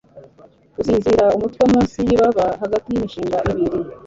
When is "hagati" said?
2.61-2.87